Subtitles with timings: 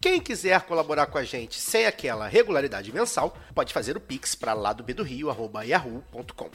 [0.00, 4.52] Quem quiser colaborar com a gente sem aquela regularidade mensal, pode fazer o pix para
[4.52, 5.28] lá do do Rio,
[5.66, 6.50] yahoo.com.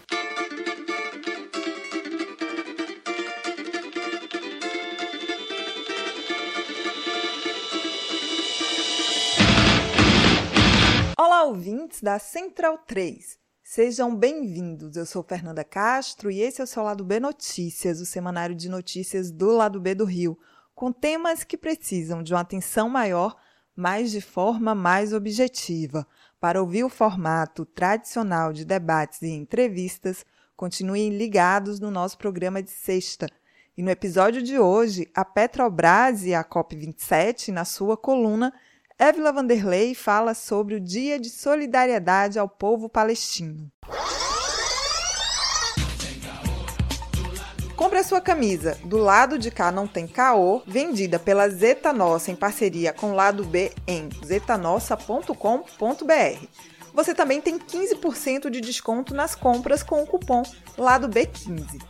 [11.20, 13.38] Olá, ouvintes da Central 3.
[13.62, 14.96] Sejam bem-vindos.
[14.96, 18.70] Eu sou Fernanda Castro e esse é o seu Lado B Notícias, o semanário de
[18.70, 20.40] notícias do Lado B do Rio
[20.84, 23.38] com temas que precisam de uma atenção maior,
[23.74, 26.06] mas de forma mais objetiva.
[26.42, 30.26] Para ouvir o formato tradicional de debates e entrevistas,
[30.58, 33.30] continuem ligados no nosso programa de sexta.
[33.78, 38.54] E no episódio de hoje, a Petrobras e a COP27, na sua coluna,
[39.00, 43.72] Évila Vanderlei fala sobre o Dia de Solidariedade ao Povo Palestino.
[47.84, 52.32] Compre a sua camisa Do Lado de Cá Não Tem Caô, vendida pela Zeta Nossa
[52.32, 56.48] em parceria com o Lado B em zetanossa.com.br.
[56.94, 60.44] Você também tem 15% de desconto nas compras com o cupom
[60.78, 61.84] Lado B15.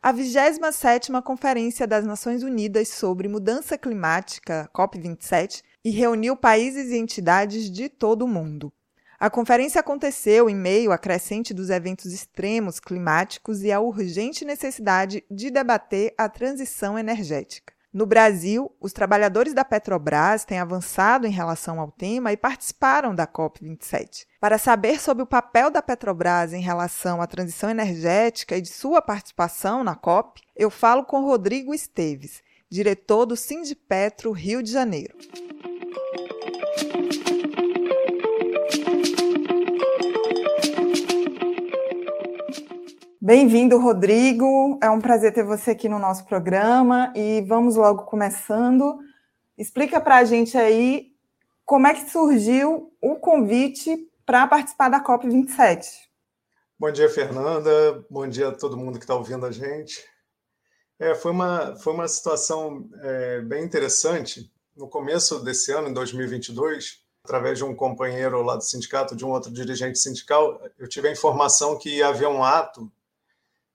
[0.00, 7.70] A 27ª Conferência das Nações Unidas sobre Mudança Climática, COP27, e reuniu países e entidades
[7.70, 8.72] de todo o mundo.
[9.20, 15.22] A conferência aconteceu em meio à crescente dos eventos extremos climáticos e à urgente necessidade
[15.30, 17.72] de debater a transição energética.
[17.92, 23.24] No Brasil, os trabalhadores da Petrobras têm avançado em relação ao tema e participaram da
[23.24, 24.26] COP27.
[24.40, 29.00] Para saber sobre o papel da Petrobras em relação à transição energética e de sua
[29.00, 35.16] participação na COP, eu falo com Rodrigo Esteves, diretor do Sindipetro Rio de Janeiro.
[43.20, 44.78] Bem-vindo, Rodrigo.
[44.82, 48.98] É um prazer ter você aqui no nosso programa e vamos logo começando.
[49.58, 51.12] Explica para a gente aí
[51.64, 55.86] como é que surgiu o convite para participar da COP27.
[56.78, 58.04] Bom dia, Fernanda.
[58.10, 60.04] Bom dia a todo mundo que está ouvindo a gente.
[60.98, 64.50] É, foi, uma, foi uma situação é, bem interessante.
[64.74, 69.30] No começo desse ano, em 2022, através de um companheiro lá do sindicato, de um
[69.30, 72.90] outro dirigente sindical, eu tive a informação que havia um ato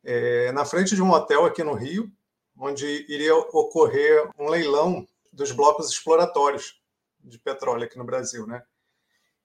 [0.04, 2.12] é, na frente de um hotel aqui no Rio,
[2.58, 6.82] onde iria ocorrer um leilão dos blocos exploratórios
[7.20, 8.64] de petróleo aqui no Brasil, né?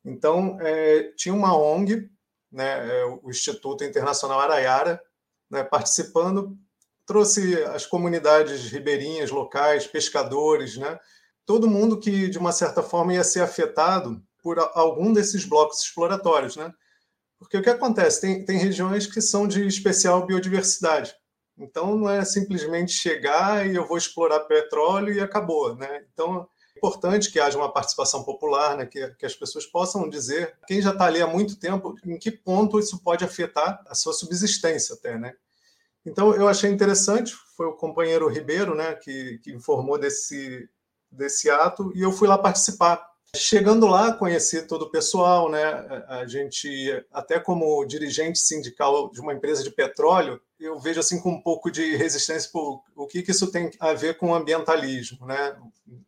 [0.04, 2.08] Então é, tinha uma ONG,
[2.50, 5.03] né, é, o Instituto Internacional Araiara,
[5.50, 6.56] né, participando,
[7.06, 10.99] trouxe as comunidades ribeirinhas locais, pescadores, né,
[11.47, 16.56] todo mundo que de uma certa forma ia ser afetado por algum desses blocos exploratórios,
[16.56, 16.72] né?
[17.39, 18.21] Porque o que acontece?
[18.21, 21.15] Tem, tem regiões que são de especial biodiversidade.
[21.59, 25.75] Então, não é simplesmente chegar e eu vou explorar petróleo e acabou.
[25.75, 26.05] Né?
[26.12, 28.87] Então, é importante que haja uma participação popular, né?
[28.87, 32.31] que, que as pessoas possam dizer, quem já está ali há muito tempo, em que
[32.31, 35.19] ponto isso pode afetar a sua subsistência até.
[35.19, 35.34] Né?
[36.06, 40.69] Então, eu achei interessante, foi o companheiro Ribeiro né, que, que informou desse,
[41.11, 43.05] desse ato, e eu fui lá participar.
[43.34, 45.65] Chegando lá, conheci todo o pessoal, né?
[46.09, 46.69] A gente,
[47.12, 51.71] até como dirigente sindical de uma empresa de petróleo, eu vejo assim com um pouco
[51.71, 55.55] de resistência por o que, que isso tem a ver com ambientalismo, né?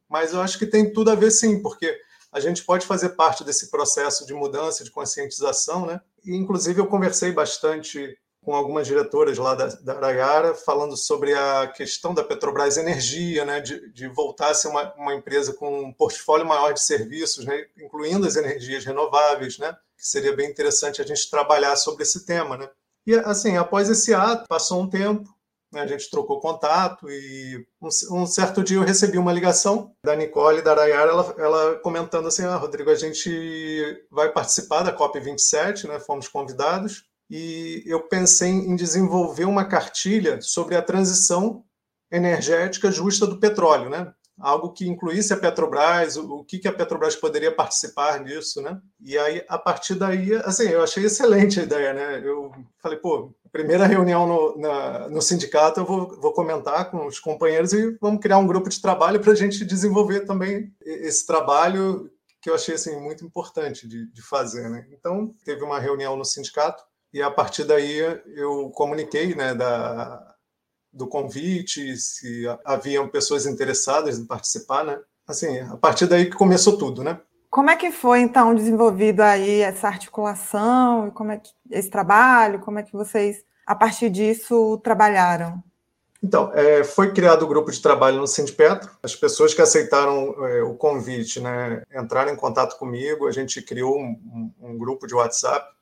[0.08, 2.00] Mas eu acho que tem tudo a ver sim, porque
[2.32, 6.00] a gente pode fazer parte desse processo de mudança, de conscientização, né?
[6.24, 8.16] E, inclusive, eu conversei bastante
[8.48, 13.60] com algumas diretoras lá da, da Aragara, falando sobre a questão da Petrobras Energia, né,
[13.60, 17.66] de, de voltar a ser uma, uma, empresa com um portfólio maior de serviços, né,
[17.76, 22.56] incluindo as energias renováveis, né, que seria bem interessante a gente trabalhar sobre esse tema.
[22.56, 22.70] Né.
[23.06, 25.28] E, assim, após esse ato, passou um tempo,
[25.70, 30.16] né, a gente trocou contato e um, um, certo dia eu recebi uma ligação da
[30.16, 35.86] Nicole da Arayara, ela, ela comentando assim, ah, Rodrigo, a gente vai participar da COP27,
[35.86, 41.64] né, fomos convidados, e eu pensei em desenvolver uma cartilha sobre a transição
[42.10, 44.12] energética justa do petróleo, né?
[44.40, 48.80] Algo que incluísse a Petrobras, o que, que a Petrobras poderia participar disso, né?
[49.00, 52.22] E aí, a partir daí, assim, eu achei excelente a ideia, né?
[52.24, 57.18] Eu falei, pô, primeira reunião no, na, no sindicato, eu vou, vou, comentar com os
[57.18, 62.10] companheiros e vamos criar um grupo de trabalho para a gente desenvolver também esse trabalho
[62.40, 64.68] que eu achei assim, muito importante de, de fazer.
[64.70, 64.86] Né?
[64.92, 67.98] Então, teve uma reunião no sindicato e a partir daí
[68.34, 70.34] eu comuniquei né, da,
[70.92, 74.84] do convite, se haviam pessoas interessadas em participar.
[74.84, 74.98] Né?
[75.26, 77.20] Assim, a partir daí que começou tudo, né?
[77.50, 82.78] Como é que foi, então, desenvolvido aí essa articulação, como é que esse trabalho, como
[82.78, 85.62] é que vocês, a partir disso, trabalharam?
[86.22, 88.90] Então, é, foi criado o grupo de trabalho no Sindipetro.
[89.02, 93.26] As pessoas que aceitaram é, o convite né, entraram em contato comigo.
[93.26, 95.77] A gente criou um, um, um grupo de WhatsApp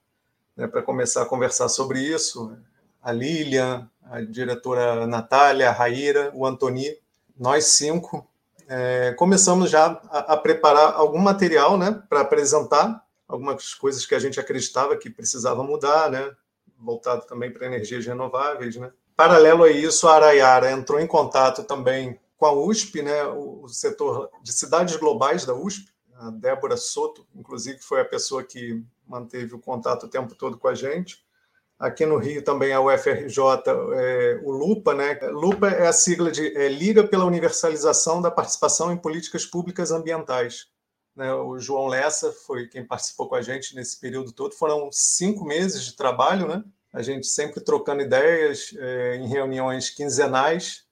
[0.57, 2.57] né, para começar a conversar sobre isso.
[3.03, 6.97] A Lilian, a diretora Natália, a Raíra, o Antoni,
[7.39, 8.27] nós cinco
[8.69, 14.19] é, começamos já a, a, preparar algum material né, para apresentar algumas coisas que a
[14.19, 16.33] gente acreditava que precisava mudar, né,
[16.79, 18.77] voltado também para energias renováveis.
[18.77, 18.91] Né.
[19.17, 24.31] Paralelo a isso, a Araiara entrou em contato também com a USP, né, o setor
[24.43, 29.59] de cidades globais da USP, a Débora Soto, inclusive, foi a pessoa que manteve o
[29.59, 31.25] contato o tempo todo com a gente.
[31.79, 33.39] Aqui no Rio também a UFRJ,
[33.95, 35.19] é, o LUPA, né?
[35.31, 40.69] LUPA é a sigla de é, Liga pela Universalização da Participação em Políticas Públicas Ambientais.
[41.15, 41.33] Né?
[41.35, 44.55] O João Lessa foi quem participou com a gente nesse período todo.
[44.55, 46.65] Foram cinco meses de trabalho, né?
[46.93, 50.87] A gente sempre trocando ideias é, em reuniões quinzenais.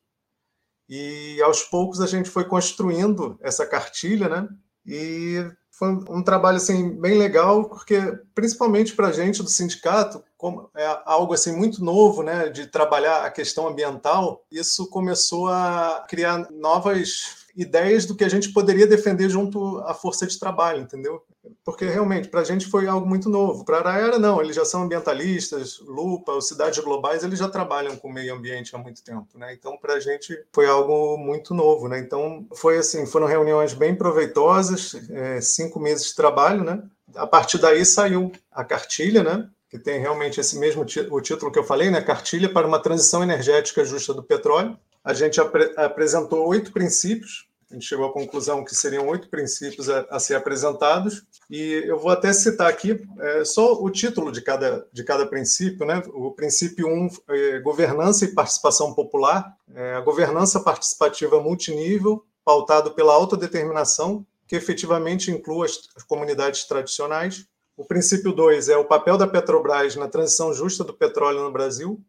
[0.87, 4.49] E aos poucos a gente foi construindo essa cartilha, né?
[4.85, 5.51] E
[5.85, 8.01] foi um trabalho assim bem legal porque
[8.35, 13.25] principalmente para a gente do sindicato como é algo assim muito novo né de trabalhar
[13.25, 19.29] a questão ambiental isso começou a criar novas ideias do que a gente poderia defender
[19.29, 21.23] junto à força de trabalho, entendeu?
[21.65, 23.65] Porque realmente para a gente foi algo muito novo.
[23.65, 27.97] Para a Araera não, eles já são ambientalistas, Lupa, os cidades globais, eles já trabalham
[27.97, 29.55] com o meio ambiente há muito tempo, né?
[29.55, 31.99] Então para a gente foi algo muito novo, né?
[31.99, 36.83] Então foi assim, foram reuniões bem proveitosas, é, cinco meses de trabalho, né?
[37.15, 39.49] A partir daí saiu a cartilha, né?
[39.71, 42.01] Que tem realmente esse mesmo o título que eu falei, né?
[42.01, 47.47] Cartilha para uma transição energética justa do petróleo a gente apre apresentou oito princípios.
[47.71, 51.25] A gente chegou à conclusão que seriam oito princípios a, a ser apresentados.
[51.51, 55.85] E eu vou até citar aqui é, só o título de cada, de cada princípio.
[55.85, 56.03] Né?
[56.15, 59.55] O princípio 1, um, é, governança e participação popular.
[59.75, 67.47] É, a governança participativa multinível, pautado pela autodeterminação, que efetivamente inclui as, as comunidades tradicionais.
[67.77, 72.01] O princípio 2 é o papel da Petrobras na transição justa do petróleo no Brasil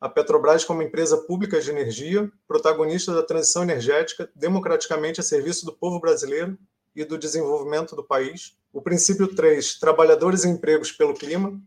[0.00, 5.72] a Petrobras como empresa pública de energia, protagonista da transição energética democraticamente a serviço do
[5.72, 6.56] povo brasileiro
[6.96, 8.56] e do desenvolvimento do país.
[8.72, 11.60] O princípio 3, trabalhadores e empregos pelo clima,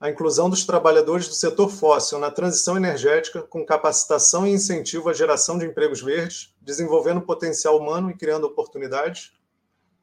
[0.00, 5.12] a inclusão dos trabalhadores do setor fóssil na transição energética com capacitação e incentivo à
[5.12, 9.32] geração de empregos verdes, desenvolvendo potencial humano e criando oportunidades.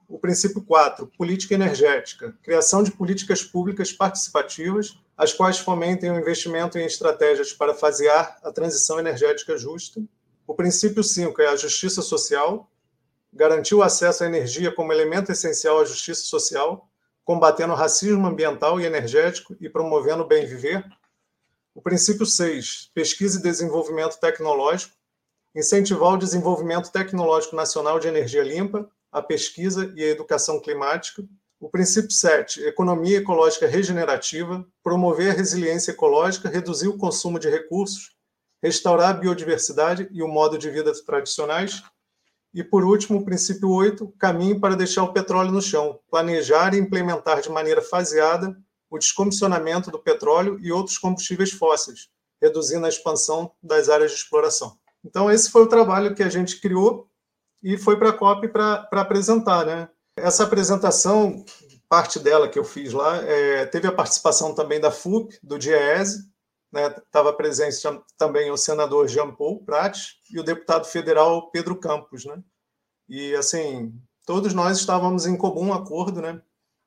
[0.08, 6.78] O princípio 4, política energética, criação de políticas públicas participativas as quais fomentem o investimento
[6.78, 10.00] em estratégias para fasear a transição energética justa.
[10.46, 12.70] O princípio 5 é a justiça social,
[13.34, 16.88] garantir o acesso à energia como elemento essencial à justiça social,
[17.26, 20.86] combatendo o racismo ambiental e energético e promovendo o bem viver.
[21.74, 24.94] O princípio 6, pesquisa e desenvolvimento tecnológico,
[25.54, 31.24] incentivar o desenvolvimento tecnológico nacional de energia limpa, a pesquisa e a educação climática.
[31.60, 38.16] O princípio 7, economia ecológica regenerativa, promover a resiliência ecológica, reduzir o consumo de recursos,
[38.62, 41.82] restaurar a biodiversidade e o modo de vida tradicionais.
[42.54, 46.80] E, por último, o princípio 8, caminho para deixar o petróleo no chão, planejar e
[46.80, 48.56] implementar de maneira faseada
[48.88, 52.08] o descomissionamento do petróleo e outros combustíveis fósseis,
[52.40, 54.78] reduzindo a expansão das áreas de exploração.
[55.04, 57.10] Então, esse foi o trabalho que a gente criou
[57.64, 59.90] e foi para a COP para apresentar, né?
[60.18, 61.46] Essa apresentação,
[61.88, 66.28] parte dela que eu fiz lá, é, teve a participação também da FUP, do DIEESE,
[67.06, 67.78] estava né, presente
[68.18, 72.26] também o senador Jean Paul Prates e o deputado federal Pedro Campos.
[72.26, 72.42] Né?
[73.08, 73.94] E, assim,
[74.26, 76.42] todos nós estávamos em comum acordo né,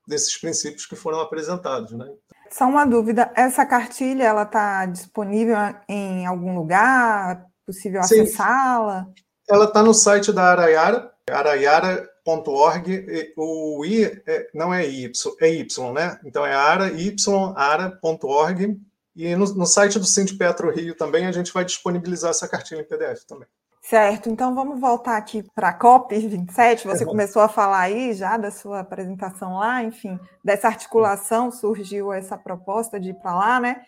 [0.06, 1.92] desses princípios que foram apresentados.
[1.92, 2.06] Né?
[2.50, 5.56] Só uma dúvida, essa cartilha ela está disponível
[5.88, 7.46] em algum lugar?
[7.64, 9.06] Possível acessá-la?
[9.48, 15.10] Ela está no site da Araiara, araiara .org, o i é, não é y,
[15.40, 16.18] é y, né?
[16.24, 17.14] Então é ara, y,
[17.56, 18.80] ara.org.
[19.16, 22.80] E no, no site do Cinti Petro Rio também a gente vai disponibilizar essa cartilha
[22.80, 23.48] em PDF também.
[23.82, 26.84] Certo, então vamos voltar aqui para a COP27.
[26.84, 27.10] Você uhum.
[27.10, 33.00] começou a falar aí já da sua apresentação lá, enfim, dessa articulação surgiu essa proposta
[33.00, 33.82] de ir para lá, né?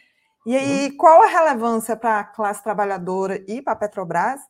[0.45, 0.97] E aí, uhum.
[0.97, 4.41] qual a relevância para a classe trabalhadora e para a Petrobras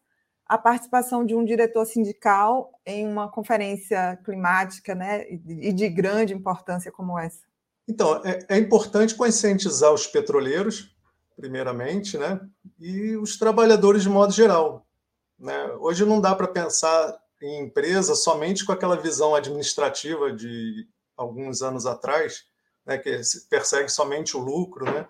[0.46, 6.92] a participação de um diretor sindical em uma conferência climática né, e de grande importância
[6.92, 7.42] como essa?
[7.88, 10.94] Então, é, é importante conscientizar os petroleiros,
[11.36, 12.40] primeiramente, né,
[12.78, 14.86] e os trabalhadores de modo geral.
[15.38, 15.66] Né?
[15.80, 21.86] Hoje não dá para pensar em empresa somente com aquela visão administrativa de alguns anos
[21.86, 22.44] atrás,
[22.86, 23.20] né, que
[23.50, 25.06] persegue somente o lucro, né?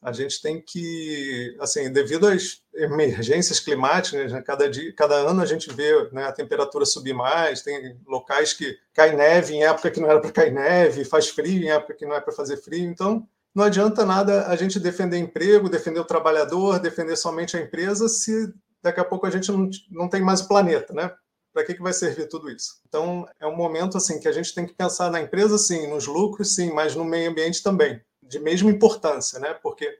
[0.00, 5.46] A gente tem que, assim, devido às emergências climáticas, né, cada, dia, cada ano a
[5.46, 10.00] gente vê né, a temperatura subir mais, tem locais que cai neve em época que
[10.00, 12.88] não era para cair neve, faz frio em época que não é para fazer frio,
[12.88, 18.08] então não adianta nada a gente defender emprego, defender o trabalhador, defender somente a empresa,
[18.08, 21.12] se daqui a pouco a gente não, não tem mais o planeta, né?
[21.52, 22.80] Para que, que vai servir tudo isso?
[22.86, 26.06] Então, é um momento assim que a gente tem que pensar na empresa, sim, nos
[26.06, 29.54] lucros, sim, mas no meio ambiente também de mesma importância, né?
[29.54, 29.98] Porque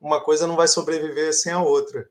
[0.00, 2.08] uma coisa não vai sobreviver sem a outra.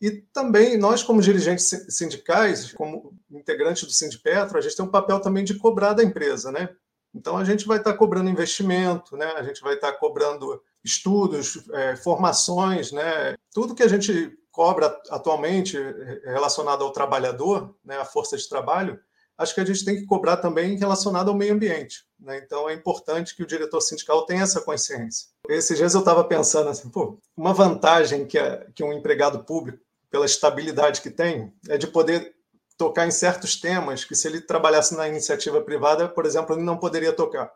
[0.00, 5.20] E também nós, como dirigentes sindicais, como integrantes do Sindipetro, a gente tem um papel
[5.20, 6.68] também de cobrar da empresa, né?
[7.14, 9.26] Então a gente vai estar cobrando investimento, né?
[9.36, 13.34] A gente vai estar cobrando estudos, é, formações, né?
[13.54, 15.78] Tudo que a gente cobra atualmente
[16.24, 17.96] relacionado ao trabalhador, né?
[17.96, 19.00] A força de trabalho,
[19.38, 22.05] acho que a gente tem que cobrar também relacionado ao meio ambiente.
[22.18, 22.38] Né?
[22.38, 25.28] Então é importante que o diretor sindical tenha essa consciência.
[25.48, 29.78] Esses dias eu estava pensando assim, pô, uma vantagem que, é, que um empregado público,
[30.10, 32.34] pela estabilidade que tem, é de poder
[32.78, 36.76] tocar em certos temas que se ele trabalhasse na iniciativa privada, por exemplo, ele não
[36.76, 37.52] poderia tocar.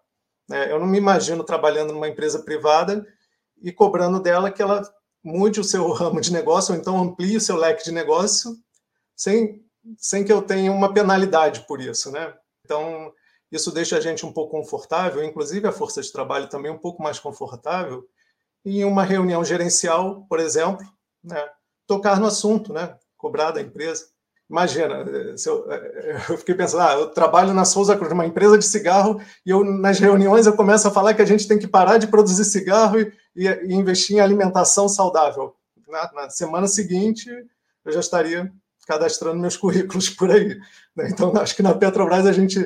[0.48, 0.70] Né?
[0.70, 3.06] Eu não me imagino trabalhando numa empresa privada
[3.62, 4.82] e cobrando dela que ela
[5.22, 8.56] mude o seu ramo de negócio ou então amplie o seu leque de negócio
[9.14, 9.64] sem
[9.96, 12.34] sem que eu tenha uma penalidade por isso, né?
[12.64, 13.12] Então,
[13.50, 17.02] isso deixa a gente um pouco confortável, inclusive a força de trabalho também um pouco
[17.02, 18.06] mais confortável,
[18.64, 20.86] em uma reunião gerencial, por exemplo,
[21.22, 21.48] né,
[21.86, 24.06] tocar no assunto, né, cobrar da empresa.
[24.48, 25.04] Imagina,
[25.46, 25.66] eu,
[26.28, 29.64] eu, fiquei pensando, ah, eu trabalho na Souza Cruz, uma empresa de cigarro, e eu
[29.64, 32.98] nas reuniões eu começo a falar que a gente tem que parar de produzir cigarro
[32.98, 35.54] e, e, e investir em alimentação saudável.
[35.88, 37.28] Na, na semana seguinte,
[37.84, 38.52] eu já estaria
[38.86, 40.58] cadastrando meus currículos por aí.
[40.96, 41.08] Né?
[41.10, 42.58] Então, acho que na Petrobras a gente,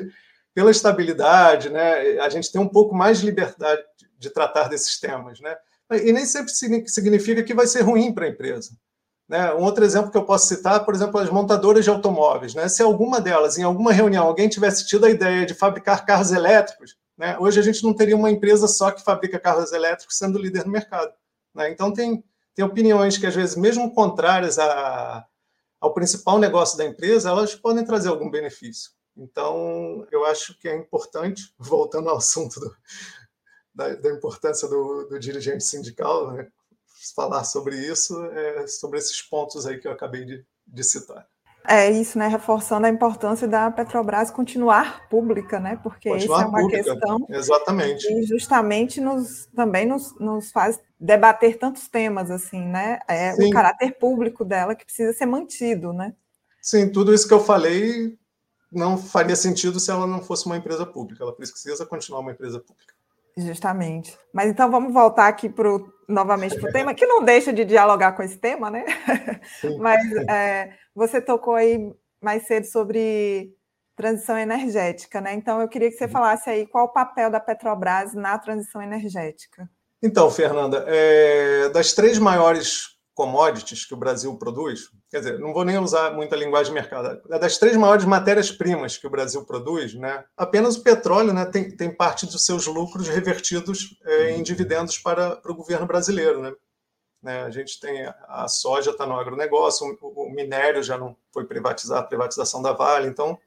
[0.55, 3.83] pela estabilidade, né, a gente tem um pouco mais de liberdade
[4.17, 5.41] de tratar desses temas.
[5.41, 5.53] Né?
[6.01, 6.51] E nem sempre
[6.87, 8.71] significa que vai ser ruim para a empresa.
[9.27, 9.53] Né?
[9.53, 12.55] Um outro exemplo que eu posso citar, por exemplo, as montadoras de automóveis.
[12.55, 12.69] Né?
[12.69, 16.95] Se alguma delas, em alguma reunião, alguém tivesse tido a ideia de fabricar carros elétricos,
[17.17, 17.37] né?
[17.37, 20.71] hoje a gente não teria uma empresa só que fabrica carros elétricos sendo líder no
[20.71, 21.11] mercado.
[21.53, 21.69] Né?
[21.69, 22.23] Então, tem,
[22.55, 25.25] tem opiniões que, às vezes, mesmo contrárias a,
[25.81, 28.94] ao principal negócio da empresa, elas podem trazer algum benefício.
[29.17, 32.75] Então, eu acho que é importante, voltando ao assunto do,
[33.73, 36.47] da, da, importância do, do dirigente sindical, né,
[37.15, 41.27] falar sobre isso, é, sobre esses pontos aí que eu acabei de, de citar.
[41.67, 42.27] É isso, né?
[42.27, 45.79] Reforçando a importância da Petrobras continuar pública, né?
[45.81, 48.07] Porque continuar essa é uma pública, questão exatamente.
[48.07, 52.99] que justamente nos também nos, nos faz debater tantos temas assim, né?
[53.07, 53.47] É Sim.
[53.47, 56.13] o caráter público dela que precisa ser mantido, né?
[56.61, 58.15] Sim, tudo isso que eu falei
[58.71, 61.23] não faria sentido se ela não fosse uma empresa pública.
[61.23, 62.93] Ela precisa continuar uma empresa pública.
[63.37, 64.17] Justamente.
[64.33, 68.13] Mas então vamos voltar aqui pro, novamente para o tema, que não deixa de dialogar
[68.13, 68.85] com esse tema, né?
[69.79, 73.53] Mas é, você tocou aí mais cedo sobre
[73.95, 75.33] transição energética, né?
[75.33, 76.11] Então eu queria que você uhum.
[76.11, 79.69] falasse aí qual o papel da Petrobras na transição energética.
[80.01, 85.63] Então, Fernanda, é, das três maiores commodities que o Brasil produz, quer dizer, não vou
[85.63, 89.95] nem usar muita linguagem de mercado, é das três maiores matérias-primas que o Brasil produz,
[89.95, 94.99] né, apenas o petróleo né, tem, tem parte dos seus lucros revertidos é, em dividendos
[94.99, 96.41] para, para o governo brasileiro.
[96.41, 96.53] Né?
[97.23, 101.45] Né, a gente tem a soja está no agronegócio, o, o minério já não foi
[101.45, 103.39] privatizado, a privatização da Vale, então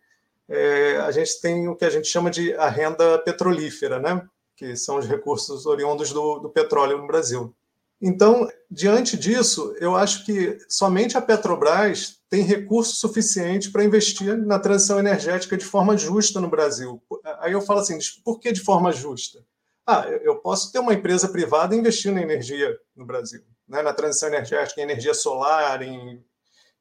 [0.49, 4.75] é, a gente tem o que a gente chama de a renda petrolífera, né, que
[4.77, 7.55] são os recursos oriundos do, do petróleo no Brasil.
[8.01, 14.59] Então, diante disso, eu acho que somente a Petrobras tem recurso suficiente para investir na
[14.59, 17.03] transição energética de forma justa no Brasil.
[17.41, 19.45] Aí eu falo assim, por que de forma justa?
[19.85, 23.83] Ah, eu posso ter uma empresa privada investindo em energia no Brasil, né?
[23.83, 26.23] na transição energética, em energia solar, em,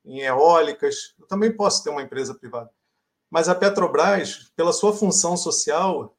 [0.05, 1.15] em eólicas.
[1.19, 2.69] Eu também posso ter uma empresa privada.
[3.29, 6.15] Mas a Petrobras, pela sua função social,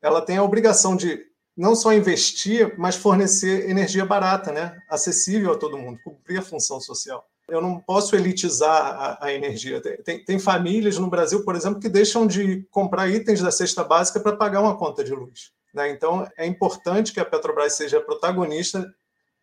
[0.00, 1.26] ela tem a obrigação de
[1.56, 4.76] não só investir, mas fornecer energia barata, né?
[4.88, 7.26] acessível a todo mundo, cumprir a função social.
[7.48, 9.80] Eu não posso elitizar a, a energia.
[9.80, 14.18] Tem, tem, famílias no Brasil, por exemplo, que deixam de comprar itens da cesta básica
[14.18, 15.52] para pagar uma conta de luz.
[15.72, 15.90] Né?
[15.90, 18.92] Então, é importante que a Petrobras seja protagonista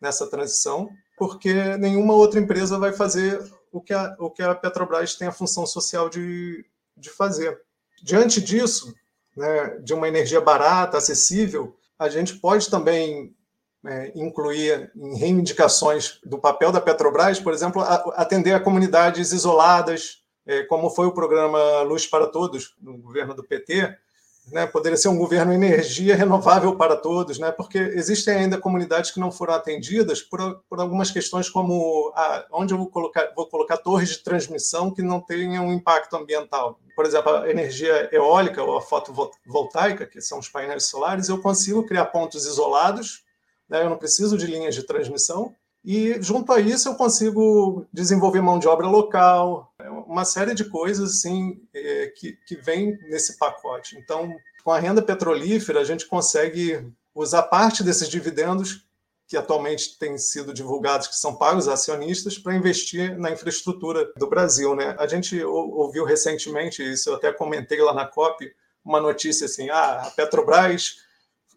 [0.00, 3.42] nessa transição, porque nenhuma outra empresa vai fazer
[3.72, 6.64] o que a, o que a Petrobras tem a função social de,
[6.96, 7.58] de fazer.
[8.02, 8.94] Diante disso,
[9.34, 13.34] né, de uma energia barata, acessível, a gente pode também
[13.86, 20.22] é, incluir em reivindicações do papel da Petrobras, por exemplo, a, atender a comunidades isoladas,
[20.46, 23.96] é, como foi o programa Luz para Todos, no governo do PT,
[24.52, 29.20] né, poderia ser um governo energia renovável para todos, né, porque existem ainda comunidades que
[29.20, 32.12] não foram atendidas por, por algumas questões como
[32.52, 36.78] onde eu vou colocar, vou colocar torres de transmissão que não tenham impacto ambiental.
[36.94, 41.84] Por exemplo, a energia eólica ou a fotovoltaica, que são os painéis solares, eu consigo
[41.86, 43.24] criar pontos isolados,
[43.68, 48.40] né, eu não preciso de linhas de transmissão, e junto a isso eu consigo desenvolver
[48.40, 53.36] mão de obra local, é uma série de coisas assim é, que, que vem nesse
[53.36, 53.98] pacote.
[53.98, 58.86] Então, com a renda petrolífera, a gente consegue usar parte desses dividendos
[59.26, 64.26] que atualmente têm sido divulgados, que são pagos a acionistas, para investir na infraestrutura do
[64.26, 64.74] Brasil.
[64.74, 64.96] Né?
[64.98, 68.50] A gente ouviu recentemente, isso eu até comentei lá na COP,
[68.82, 70.96] uma notícia assim, ah, a Petrobras,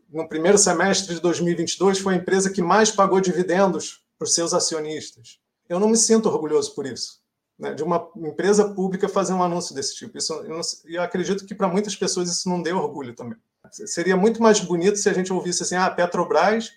[0.10, 4.54] no primeiro semestre de 2022, foi a empresa que mais pagou dividendos para os seus
[4.54, 5.40] acionistas.
[5.70, 7.22] Eu não me sinto orgulhoso por isso,
[7.58, 10.18] né, de uma empresa pública fazer um anúncio desse tipo.
[10.18, 13.38] Isso, eu, não, eu acredito que para muitas pessoas isso não dê orgulho também.
[13.72, 16.72] Seria muito mais bonito se a gente ouvisse assim: ah, a Petrobras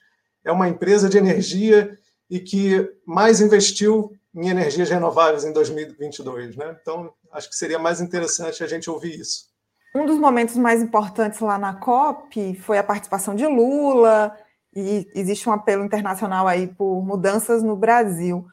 [0.45, 1.97] é uma empresa de energia
[2.29, 6.57] e que mais investiu em energias renováveis em 2022.
[6.57, 6.77] Né?
[6.81, 9.51] Então, acho que seria mais interessante a gente ouvir isso.
[9.95, 14.37] Um dos momentos mais importantes lá na COP foi a participação de Lula,
[14.75, 18.47] e existe um apelo internacional aí por mudanças no Brasil.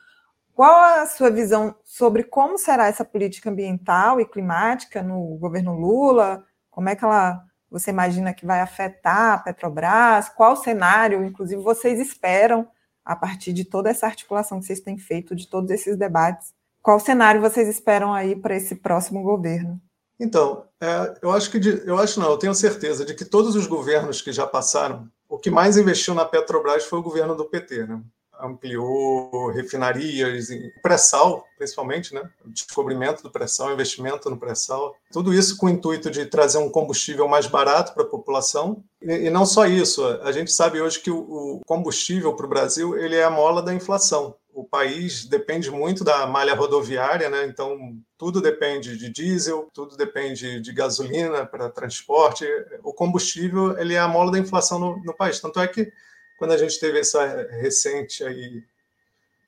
[0.54, 6.44] Qual a sua visão sobre como será essa política ambiental e climática no governo Lula?
[6.72, 10.30] Como é que ela você imagina que vai afetar a Petrobras?
[10.30, 12.68] Qual cenário, inclusive, vocês esperam
[13.04, 16.54] a partir de toda essa articulação que vocês têm feito, de todos esses debates?
[16.82, 19.82] Qual cenário vocês esperam aí para esse próximo governo?
[20.20, 23.56] Então, é, eu acho que de, eu acho não, eu tenho certeza de que todos
[23.56, 27.46] os governos que já passaram o que mais investiu na Petrobras foi o governo do
[27.46, 28.02] PT, né?
[28.40, 30.48] ampliou refinarias,
[30.82, 32.30] pré-sal, principalmente, né?
[32.46, 34.96] O descobrimento do pré-sal, investimento no pré-sal.
[35.12, 38.84] Tudo isso com o intuito de trazer um combustível mais barato para a população.
[39.02, 42.50] E, e, não só isso, a gente sabe hoje que o, o combustível para o
[42.50, 47.46] Brasil ele é a mola da inflação o país depende muito da malha rodoviária, né?
[47.46, 52.44] então tudo depende de diesel, tudo depende de gasolina para transporte.
[52.82, 55.40] O combustível ele é a mola da inflação no, no, país.
[55.40, 55.94] Tanto é que
[56.40, 58.64] quando a gente teve essa recente aí,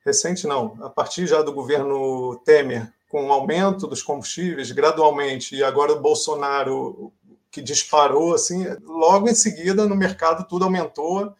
[0.05, 5.63] recente não, a partir já do governo Temer, com o aumento dos combustíveis gradualmente, e
[5.63, 7.11] agora o Bolsonaro
[7.49, 11.33] que disparou, assim, logo em seguida no mercado tudo aumentou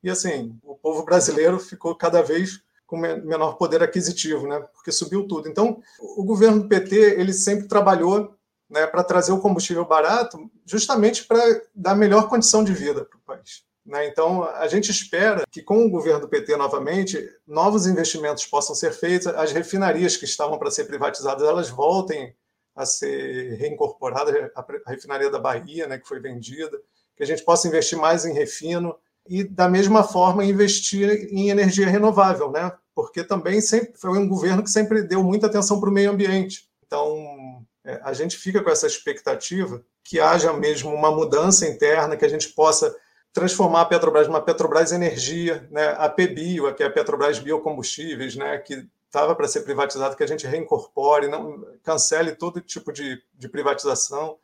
[0.00, 4.60] e assim o povo brasileiro ficou cada vez com menor poder aquisitivo, né?
[4.74, 5.48] Porque subiu tudo.
[5.48, 5.82] Então,
[6.16, 8.34] o governo do PT ele sempre trabalhou
[8.68, 11.40] né, para trazer o combustível barato, justamente para
[11.74, 13.64] dar melhor condição de vida para o país.
[13.84, 14.08] Né?
[14.08, 18.92] Então, a gente espera que, com o governo do PT novamente, novos investimentos possam ser
[18.92, 22.34] feitos, as refinarias que estavam para ser privatizadas, elas voltem
[22.74, 26.78] a ser reincorporadas, a refinaria da Bahia, né, que foi vendida,
[27.16, 28.94] que a gente possa investir mais em refino,
[29.28, 32.72] e, da mesma forma, investir em energia renovável, né?
[32.96, 36.66] porque também sempre foi um governo que sempre deu muita atenção para o meio ambiente.
[36.86, 42.24] Então, é, a gente fica com essa expectativa que haja mesmo uma mudança interna, que
[42.24, 42.96] a gente possa
[43.34, 45.94] transformar a Petrobras numa Petrobras Energia, né?
[45.98, 48.56] a PBio, que é a Petrobras Biocombustíveis, né?
[48.58, 53.46] que estava para ser privatizada, que a gente reincorpore, não cancele todo tipo de, de
[53.46, 54.38] privatização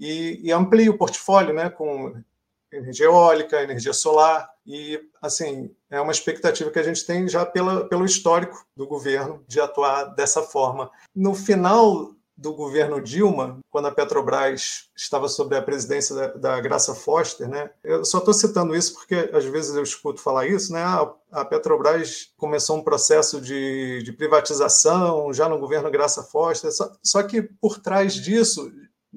[0.00, 1.68] e, e amplie o portfólio né?
[1.68, 2.14] com
[2.72, 7.88] energia eólica, energia solar, e assim é uma expectativa que a gente tem já pela,
[7.88, 10.90] pelo histórico do governo de atuar dessa forma.
[11.14, 16.94] No final do governo Dilma, quando a Petrobras estava sob a presidência da, da Graça
[16.94, 17.68] Foster, né?
[17.82, 20.84] Eu só estou citando isso porque às vezes eu escuto falar isso, né?
[20.84, 26.92] A, a Petrobras começou um processo de, de, privatização já no governo Graça Foster, só,
[27.02, 28.70] só que por trás disso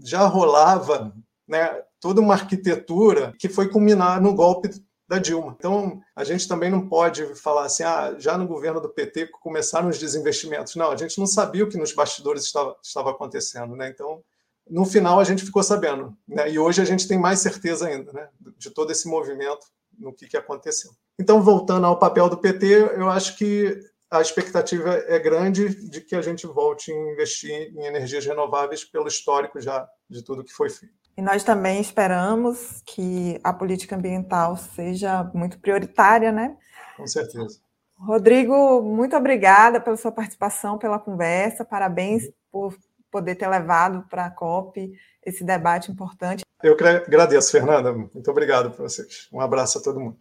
[0.04, 1.14] já rolava,
[1.48, 1.84] né?
[2.02, 4.70] Toda uma arquitetura que foi culminar no golpe
[5.08, 5.56] da Dilma.
[5.58, 9.90] Então, a gente também não pode falar assim, ah, já no governo do PT começaram
[9.90, 10.76] os desinvestimentos.
[10.76, 13.90] Não, a gente não sabia o que nos bastidores estava, estava acontecendo, né?
[13.90, 14.24] Então,
[14.70, 16.50] no final a gente ficou sabendo, né?
[16.50, 19.68] E hoje a gente tem mais certeza ainda, né, de todo esse movimento
[20.00, 20.92] no que, que aconteceu.
[21.20, 26.16] Então, voltando ao papel do PT, eu acho que a expectativa é grande de que
[26.16, 30.70] a gente volte a investir em energias renováveis pelo histórico já de tudo que foi
[30.70, 31.01] feito.
[31.22, 36.58] E nós também esperamos que a política ambiental seja muito prioritária, né?
[36.98, 37.60] Com certeza.
[37.96, 41.64] Rodrigo, muito obrigada pela sua participação, pela conversa.
[41.64, 42.76] Parabéns por
[43.12, 44.92] poder ter levado para a COP
[45.24, 46.44] esse debate importante.
[46.64, 47.94] Eu agradeço, Fernanda.
[47.94, 49.28] Muito obrigado para vocês.
[49.32, 50.18] Um abraço a todo mundo.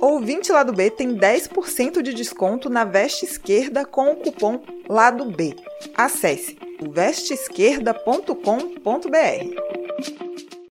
[0.00, 5.56] Ouvinte Lado B tem 10% de desconto na veste esquerda com o cupom Lado B.
[5.96, 8.34] Acesse vesteesquerda.com.br.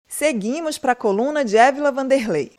[0.09, 2.51] Seguimos para a coluna de Évila Vanderlei.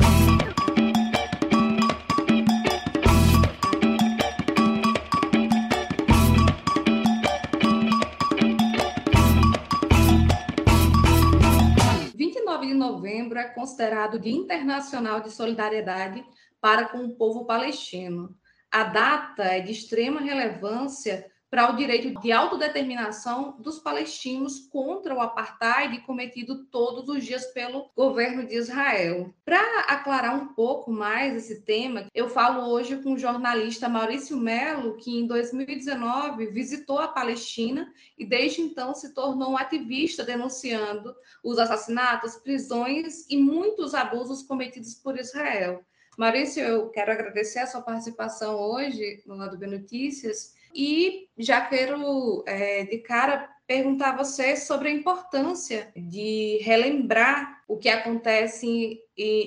[12.73, 16.25] de novembro é considerado Dia Internacional de Solidariedade
[16.63, 18.33] para com o povo palestino.
[18.71, 25.19] A data é de extrema relevância para o direito de autodeterminação dos palestinos contra o
[25.19, 29.35] apartheid cometido todos os dias pelo governo de Israel.
[29.43, 34.95] Para aclarar um pouco mais esse tema, eu falo hoje com o jornalista Maurício Melo,
[34.95, 41.59] que em 2019 visitou a Palestina e desde então se tornou um ativista denunciando os
[41.59, 45.83] assassinatos, prisões e muitos abusos cometidos por Israel.
[46.17, 52.43] Maurício, eu quero agradecer a sua participação hoje no Lado B Notícias e já quero,
[52.47, 58.99] é, de cara, perguntar a você sobre a importância de relembrar o que acontece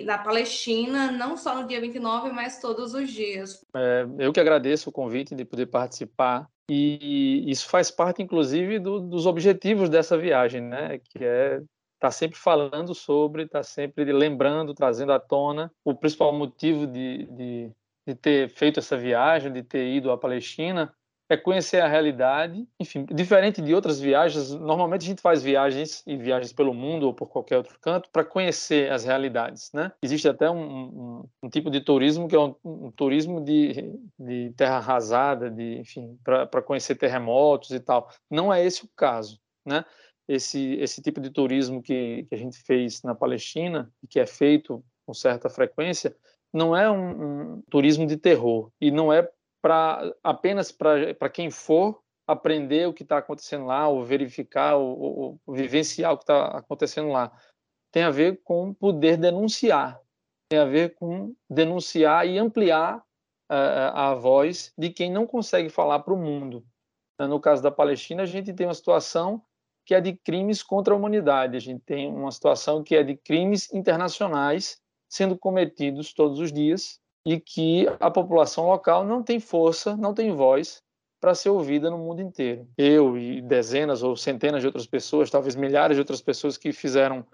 [0.05, 3.65] na Palestina, não só no dia 29, mas todos os dias.
[3.75, 9.01] É, eu que agradeço o convite de poder participar e isso faz parte, inclusive, do,
[9.01, 10.99] dos objetivos dessa viagem, né?
[10.99, 11.61] Que é
[11.97, 16.87] estar tá sempre falando sobre, estar tá sempre lembrando, trazendo à tona o principal motivo
[16.87, 17.73] de, de,
[18.07, 20.95] de ter feito essa viagem, de ter ido à Palestina,
[21.29, 22.67] é conhecer a realidade.
[22.79, 27.15] Enfim, diferente de outras viagens, normalmente a gente faz viagens e viagens pelo mundo ou
[27.15, 29.93] por qualquer outro canto para conhecer as realidades, né?
[30.03, 34.53] Existe até um, um, um tipo de turismo que é um, um turismo de, de,
[34.57, 38.09] terra arrasada, de, enfim, para conhecer terremotos e tal.
[38.31, 39.85] Não é esse o caso, né?
[40.29, 44.27] Esse, esse tipo de turismo que, que a gente fez na Palestina e que é
[44.27, 46.17] feito com certa frequência
[46.53, 49.31] não é um, um turismo de terror e não é
[49.63, 55.41] para apenas para quem for aprender o que está acontecendo lá, ou verificar, ou, ou,
[55.47, 57.31] ou vivenciar o que está acontecendo lá.
[57.93, 60.01] Tem a ver com poder denunciar,
[60.49, 66.01] tem a ver com denunciar e ampliar uh, a voz de quem não consegue falar
[66.01, 66.65] para o mundo.
[67.19, 69.43] No caso da Palestina, a gente tem uma situação
[69.87, 73.17] que é de crimes contra a humanidade, a gente tem uma situação que é de
[73.17, 79.97] crimes internacionais sendo cometidos todos os dias e que a população local não tem força,
[79.97, 80.83] não tem voz
[81.21, 82.69] para ser ouvida no mundo inteiro.
[82.77, 87.25] Eu e dezenas ou centenas de outras pessoas, talvez milhares de outras pessoas que fizeram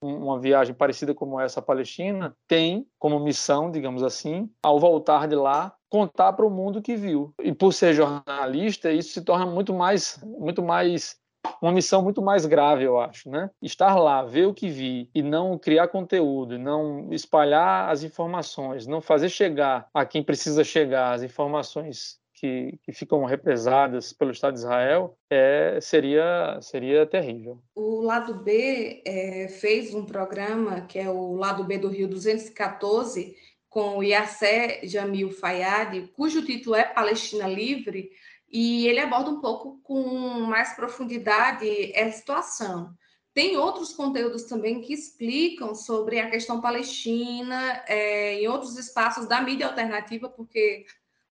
[0.00, 5.34] uma viagem parecida como essa à Palestina, tem como missão, digamos assim, ao voltar de
[5.34, 7.34] lá, contar para o mundo que viu.
[7.42, 11.18] E por ser jornalista, isso se torna muito mais, muito mais
[11.60, 13.50] uma missão muito mais grave, eu acho, né?
[13.62, 19.00] Estar lá, ver o que vi e não criar conteúdo, não espalhar as informações, não
[19.00, 24.60] fazer chegar a quem precisa chegar as informações que, que, ficam represadas pelo Estado de
[24.60, 27.58] Israel é, seria, seria terrível.
[27.74, 33.34] O Lado B é, fez um programa que é o Lado B do Rio 214
[33.70, 38.10] com o Yassé Jamil Fayad, cujo título é Palestina Livre,
[38.50, 40.02] e ele aborda um pouco com
[40.40, 42.94] mais profundidade essa situação.
[43.34, 49.42] Tem outros conteúdos também que explicam sobre a questão palestina é, em outros espaços da
[49.42, 50.86] mídia alternativa, porque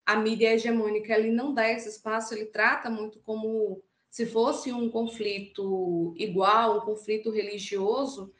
[0.05, 4.89] a mídia hegemônica ele não dá esse espaço, ele trata muito como se fosse um
[4.89, 8.31] conflito igual, um conflito religioso,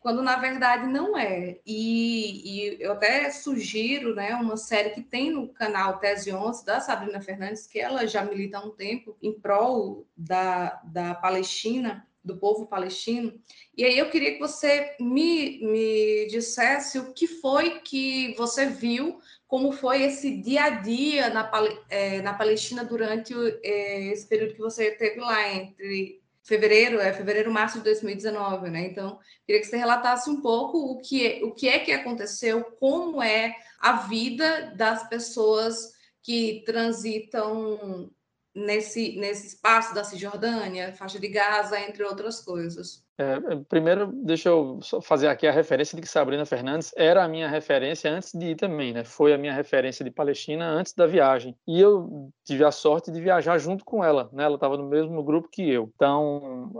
[0.00, 1.58] quando na verdade não é.
[1.66, 6.80] E, e, eu até sugiro né, uma série que tem no canal Tese 11, da
[6.80, 12.36] Sabrina Fernandes, que ela já milita há um tempo em prol da, da Palestina, do
[12.36, 13.40] povo palestino.
[13.76, 19.18] E aí eu queria que você me, me dissesse o que foi que você viu,
[19.46, 21.50] como foi esse dia a dia na,
[21.88, 23.32] é, na Palestina durante
[23.62, 28.86] é, esse período que você teve lá, entre fevereiro, é fevereiro, março de 2019, né?
[28.86, 32.64] Então, queria que você relatasse um pouco o que é, o que é que aconteceu,
[32.80, 38.10] como é a vida das pessoas que transitam
[38.54, 43.06] nesse, nesse espaço da Cisjordânia, faixa de Gaza, entre outras coisas.
[43.20, 47.48] É, primeiro, deixa eu fazer aqui a referência de que Sabrina Fernandes era a minha
[47.48, 49.02] referência antes de ir também, né?
[49.02, 51.56] Foi a minha referência de Palestina antes da viagem.
[51.66, 54.44] E eu tive a sorte de viajar junto com ela, né?
[54.44, 55.90] Ela estava no mesmo grupo que eu.
[55.96, 56.70] Então,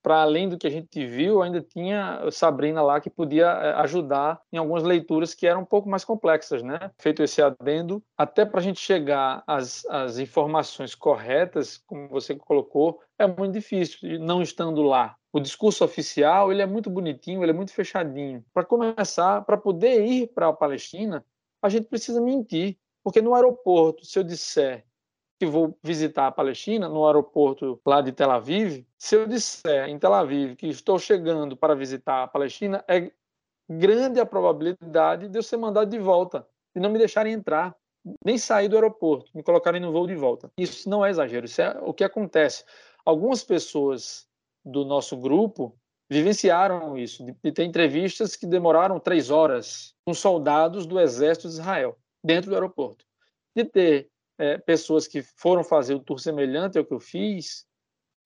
[0.00, 4.40] para além do que a gente viu, ainda tinha Sabrina lá que podia é, ajudar
[4.52, 6.92] em algumas leituras que eram um pouco mais complexas, né?
[7.00, 13.00] Feito esse adendo, até para a gente chegar às, às informações corretas, como você colocou,
[13.18, 17.54] é muito difícil, não estando lá o discurso oficial ele é muito bonitinho, ele é
[17.54, 18.44] muito fechadinho.
[18.52, 21.24] Para começar, para poder ir para a Palestina,
[21.62, 24.84] a gente precisa mentir, porque no aeroporto, se eu disser
[25.38, 29.98] que vou visitar a Palestina, no aeroporto lá de Tel Aviv, se eu disser em
[29.98, 33.10] Tel Aviv que estou chegando para visitar a Palestina, é
[33.68, 37.74] grande a probabilidade de eu ser mandado de volta, de não me deixarem entrar,
[38.24, 40.50] nem sair do aeroporto, me colocarem no voo de volta.
[40.58, 42.64] Isso não é exagero, isso é o que acontece.
[43.04, 44.28] Algumas pessoas
[44.64, 45.76] do nosso grupo
[46.10, 51.96] vivenciaram isso, de, ter entrevistas que demoraram três horas com soldados do exército de Israel
[52.22, 53.04] dentro do aeroporto,
[53.54, 57.64] de ter é, pessoas que foram fazer o tour semelhante ao que eu fiz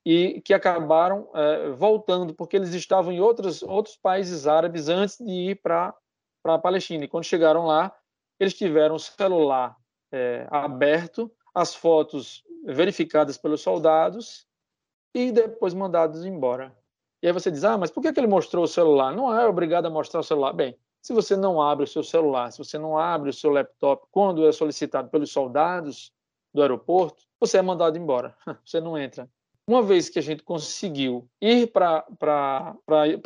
[0.05, 5.31] e que acabaram é, voltando porque eles estavam em outros outros países árabes antes de
[5.31, 5.95] ir para
[6.43, 7.05] para a Palestina.
[7.05, 7.95] E quando chegaram lá
[8.39, 9.77] eles tiveram o celular
[10.13, 14.47] é, aberto, as fotos verificadas pelos soldados
[15.15, 16.75] e depois mandados embora.
[17.23, 19.15] E aí você diz, ah, mas por que, que ele mostrou o celular?
[19.15, 20.53] Não é obrigado a mostrar o celular.
[20.53, 24.07] Bem, se você não abre o seu celular, se você não abre o seu laptop
[24.11, 26.13] quando é solicitado pelos soldados
[26.53, 29.29] do aeroporto, você é mandado embora, você não entra.
[29.67, 32.05] Uma vez que a gente conseguiu ir para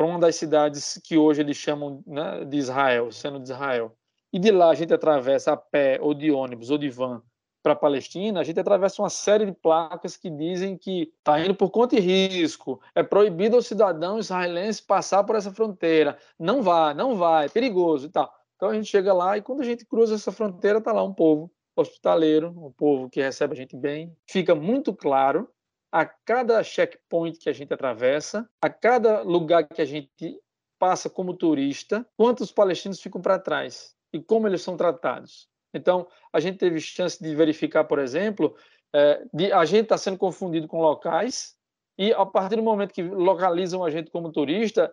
[0.00, 3.96] uma das cidades que hoje eles chamam né, de Israel, sendo de Israel,
[4.32, 7.22] e de lá a gente atravessa a pé, ou de ônibus, ou de van,
[7.68, 11.54] para a Palestina, a gente atravessa uma série de placas que dizem que está indo
[11.54, 16.94] por conta e risco, é proibido ao cidadão israelense passar por essa fronteira, não vai,
[16.94, 18.32] não vai, é perigoso e tal.
[18.56, 21.12] Então a gente chega lá e quando a gente cruza essa fronteira, está lá um
[21.12, 24.16] povo hospitaleiro, um povo que recebe a gente bem.
[24.26, 25.46] Fica muito claro
[25.92, 30.40] a cada checkpoint que a gente atravessa, a cada lugar que a gente
[30.78, 35.50] passa como turista, quantos palestinos ficam para trás e como eles são tratados.
[35.72, 38.54] Então, a gente teve chance de verificar, por exemplo,
[38.92, 41.56] é, de, a gente está sendo confundido com locais
[41.98, 44.92] e, a partir do momento que localizam a gente como turista,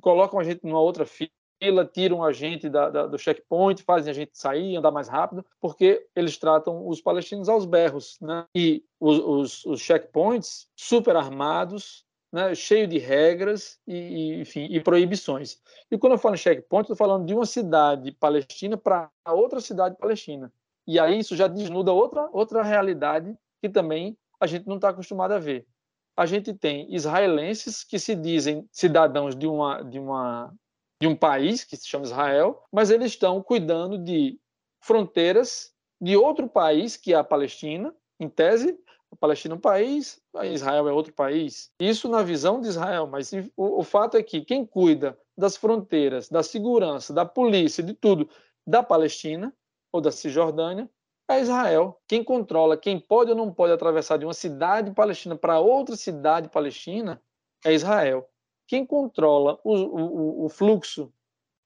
[0.00, 4.14] colocam a gente numa outra fila, tiram a gente da, da, do checkpoint, fazem a
[4.14, 8.18] gente sair, andar mais rápido, porque eles tratam os palestinos aos berros.
[8.20, 8.44] Né?
[8.54, 14.80] E os, os, os checkpoints super armados, né, cheio de regras e, e, enfim, e
[14.80, 15.58] proibições.
[15.90, 19.96] E quando eu falo em checkpoint, estou falando de uma cidade palestina para outra cidade
[19.96, 20.52] palestina.
[20.86, 25.32] E aí isso já desnuda outra, outra realidade que também a gente não está acostumado
[25.32, 25.66] a ver.
[26.16, 30.54] A gente tem israelenses que se dizem cidadãos de, uma, de, uma,
[31.00, 34.38] de um país que se chama Israel, mas eles estão cuidando de
[34.80, 38.78] fronteiras de outro país, que é a Palestina, em tese,
[39.12, 41.72] a Palestina é um país, Israel é outro país.
[41.80, 46.28] Isso na visão de Israel, mas o, o fato é que quem cuida das fronteiras,
[46.28, 48.28] da segurança, da polícia, de tudo
[48.66, 49.52] da Palestina
[49.92, 50.88] ou da Cisjordânia
[51.28, 52.00] é Israel.
[52.06, 56.48] Quem controla, quem pode ou não pode atravessar de uma cidade palestina para outra cidade
[56.48, 57.22] palestina
[57.64, 58.28] é Israel.
[58.66, 61.12] Quem controla o, o, o fluxo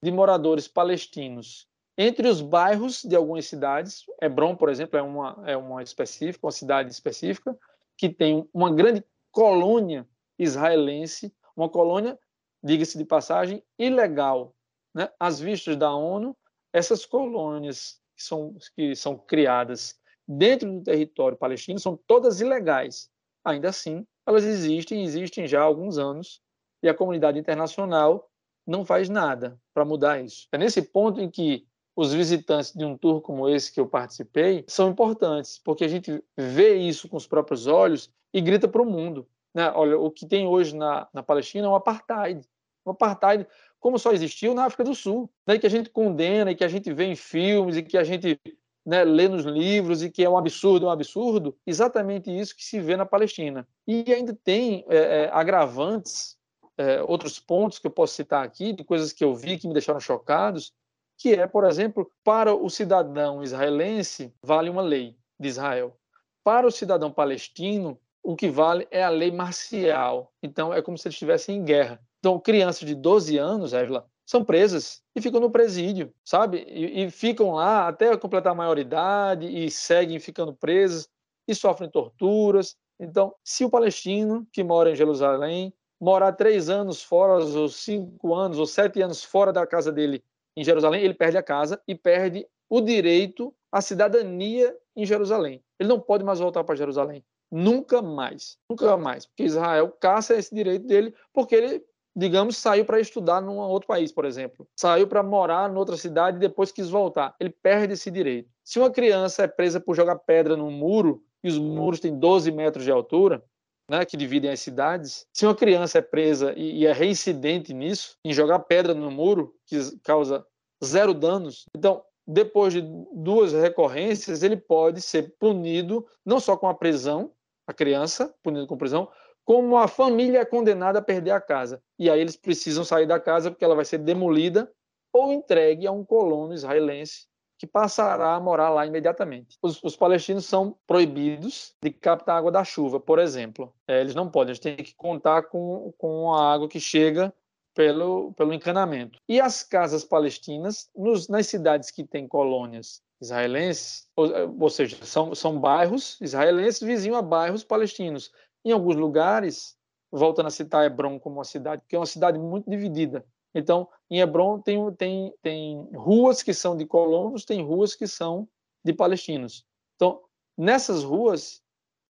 [0.03, 5.57] de moradores palestinos entre os bairros de algumas cidades, Hebron, por exemplo, é uma, é
[5.57, 7.57] uma específica, uma cidade específica,
[7.97, 12.19] que tem uma grande colônia israelense, uma colônia,
[12.63, 14.55] diga-se de passagem, ilegal.
[14.95, 15.09] Né?
[15.19, 16.37] Às vistas da ONU,
[16.73, 23.09] essas colônias que são, que são criadas dentro do território palestino são todas ilegais.
[23.45, 26.43] Ainda assim, elas existem, existem já há alguns anos,
[26.83, 28.29] e a comunidade internacional
[28.67, 30.49] não faz nada para mudar isso.
[30.51, 34.65] É nesse ponto em que os visitantes de um tour como esse que eu participei
[34.67, 38.87] são importantes, porque a gente vê isso com os próprios olhos e grita para o
[38.87, 39.27] mundo.
[39.55, 39.71] Né?
[39.75, 42.45] Olha, o que tem hoje na, na Palestina é um apartheid.
[42.85, 43.47] Um apartheid
[43.79, 45.59] como só existiu na África do Sul, né?
[45.59, 48.41] que a gente condena e que a gente vê em filmes e que a gente
[48.85, 52.81] né, lê nos livros e que é um absurdo, um absurdo, exatamente isso que se
[52.81, 53.67] vê na Palestina.
[53.87, 56.37] E ainda tem é, é, agravantes,
[56.77, 59.73] é, outros pontos que eu posso citar aqui, de coisas que eu vi que me
[59.73, 60.73] deixaram chocados,
[61.17, 65.97] que é, por exemplo, para o cidadão israelense, vale uma lei de Israel.
[66.43, 70.33] Para o cidadão palestino, o que vale é a lei marcial.
[70.43, 72.01] Então, é como se eles estivessem em guerra.
[72.19, 76.65] Então, crianças de 12 anos, Évila, são presas e ficam no presídio, sabe?
[76.67, 81.09] E, e, ficam lá até completar a maioridade e seguem ficando presas
[81.47, 82.77] e sofrem torturas.
[82.99, 88.59] Então, se o palestino que mora em Jerusalém morar três anos fora, ou cinco anos,
[88.59, 90.25] ou sete anos fora da casa dele
[90.57, 95.63] em Jerusalém, ele perde a casa e perde o direito à cidadania em Jerusalém.
[95.79, 97.25] Ele não pode mais voltar para Jerusalém.
[97.51, 98.59] Nunca mais.
[98.69, 99.27] Nunca mais.
[99.27, 101.85] Porque Israel caça esse direito dele porque ele,
[102.17, 104.67] digamos, saiu para estudar num outro país, por exemplo.
[104.77, 107.35] Saiu para morar em outra cidade e depois quis voltar.
[107.39, 108.49] Ele perde esse direito.
[108.65, 112.51] Se uma criança é presa por jogar pedra num muro, e os muros têm 12
[112.51, 113.45] metros de altura,
[113.91, 118.17] né, que dividem as cidades, se uma criança é presa e, e, é reincidente nisso,
[118.25, 120.47] em jogar pedra no muro, que causa
[120.83, 126.75] zero danos, então depois de duas recorrências, ele pode ser punido não só com a
[126.75, 127.31] prisão,
[127.67, 129.09] a criança punido com prisão,
[129.45, 131.83] como a família é condenada a perder a casa.
[131.99, 134.73] E aí eles precisam sair da casa porque ela vai ser demolida
[135.13, 137.27] ou entregue a um colono israelense
[137.59, 139.57] que passará a morar lá imediatamente.
[139.63, 143.73] Os, os palestinos são proibidos de captar água da chuva, por exemplo.
[143.87, 147.33] É, eles não podem, eles têm que contar com, com a água que chega
[147.75, 149.19] pelo, pelo encanamento.
[149.29, 154.29] E as casas palestinas, nos, nas cidades que têm colônias israelenses, ou,
[154.61, 158.31] ou, seja, são, são bairros israelenses vizinhos a bairros palestinos.
[158.65, 159.77] Em alguns lugares,
[160.11, 163.25] voltando a citar Hebron como uma cidade, que é uma cidade muito dividida.
[163.55, 168.49] Então, em Hebron tem, tem, tem ruas que são de colonos, tem ruas que são
[168.85, 169.65] de palestinos.
[169.95, 170.21] Então,
[170.57, 171.63] nessas ruas,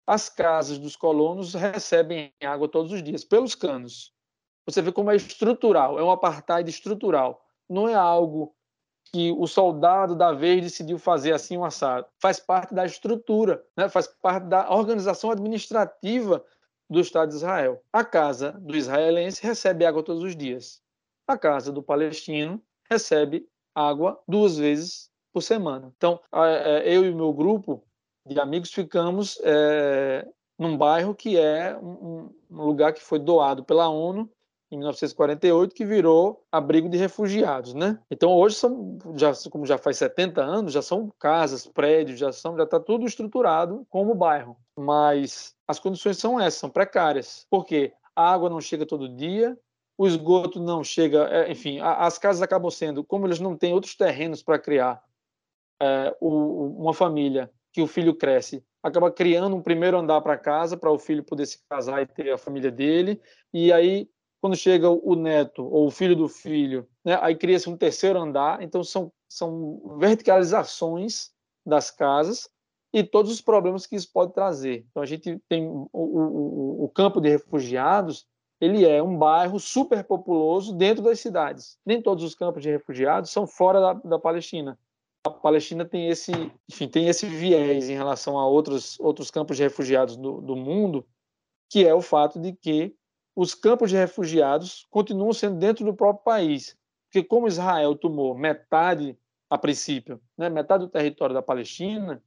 [0.06, 4.14] as casas dos colonos recebem água todos os dias, pelos canos.
[4.66, 7.46] Você vê como é estrutural, é um apartheid estrutural.
[7.70, 8.56] Não é algo
[9.12, 12.06] que o soldado da vez decidiu fazer assim um assado.
[12.20, 13.88] Faz parte da estrutura, né?
[13.88, 16.44] faz parte da organização administrativa
[16.90, 17.82] do Estado de Israel.
[17.92, 20.82] A casa do israelense recebe água todos os dias.
[21.28, 25.94] A casa do palestino recebe água duas vezes por semana.
[25.98, 27.84] Então, é, eu e o meu grupo
[28.26, 33.88] de amigos ficamos é, num bairro que é um, um lugar que foi doado pela
[33.90, 34.30] ONU
[34.72, 38.00] em 1948 que virou abrigo de refugiados, né?
[38.12, 42.58] Então hoje são já como já faz 70 anos, já são casas, prédios, já são
[42.58, 47.46] já está tudo estruturado como bairro, mas as condições são essas, são precárias.
[47.50, 49.58] Porque a água não chega todo dia,
[49.98, 53.96] o esgoto não chega, é, enfim, as casas acabam sendo, como eles não têm outros
[53.96, 55.04] terrenos para criar
[55.82, 60.92] é, uma família que o filho cresce, acaba criando um primeiro andar para casa para
[60.92, 63.22] o filho poder se casar e ter a família dele,
[63.54, 64.10] e aí
[64.42, 68.62] quando chega o neto ou o filho do filho, né, aí cria-se um terceiro andar.
[68.62, 71.32] Então, são, são verticalizações
[71.66, 72.50] das casas
[72.94, 74.86] e todos os problemas que isso pode trazer.
[74.90, 78.26] Então, a gente tem o, o, o campo de refugiados,
[78.60, 81.78] ele é um bairro superpopuloso dentro das cidades.
[81.86, 84.78] Nem todos os campos de refugiados são fora da, da Palestina.
[85.26, 86.32] A Palestina tem esse,
[86.70, 91.06] enfim, tem esse viés em relação a outros, outros campos de refugiados do, do mundo,
[91.70, 92.96] que é o fato de que
[93.36, 96.78] os campos de refugiados continuam sendo dentro do próprio país.
[97.06, 99.18] Porque como Israel tomou metade,
[99.50, 102.22] a princípio, né, metade do território da Palestina,